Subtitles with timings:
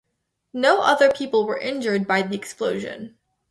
[0.55, 3.19] No other people were injured by the explosion.